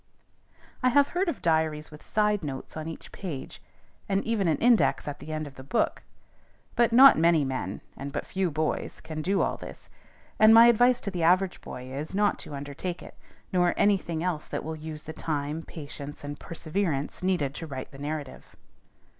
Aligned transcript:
I 0.81 0.89
have 0.89 1.09
heard 1.09 1.29
of 1.29 1.43
diaries 1.43 1.91
with 1.91 2.03
side 2.03 2.43
notes 2.43 2.75
on 2.75 2.87
each 2.87 3.11
page, 3.11 3.61
and 4.09 4.23
even 4.25 4.47
an 4.47 4.57
index 4.57 5.07
at 5.07 5.19
the 5.19 5.31
end 5.31 5.45
of 5.45 5.57
the 5.57 5.63
book; 5.63 6.01
but 6.75 6.91
not 6.91 7.19
many 7.19 7.45
men, 7.45 7.81
and 7.95 8.11
but 8.11 8.25
few 8.25 8.49
boys, 8.49 8.99
can 8.99 9.21
do 9.21 9.41
all 9.43 9.57
this; 9.57 9.91
and 10.39 10.55
my 10.55 10.65
advice 10.65 11.01
to 11.01 11.11
the 11.11 11.21
average 11.21 11.61
boy 11.61 11.87
is, 11.93 12.15
not 12.15 12.39
to 12.39 12.55
undertake 12.55 13.03
it, 13.03 13.13
nor 13.53 13.75
any 13.77 13.99
thing 13.99 14.23
else 14.23 14.47
that 14.47 14.63
will 14.63 14.75
use 14.75 15.03
the 15.03 15.13
time, 15.13 15.61
patience, 15.61 16.23
and 16.23 16.39
perseverance, 16.39 17.21
needed 17.21 17.53
to 17.53 17.67
write 17.67 17.91
the 17.91 17.99
narrative. 17.99 18.55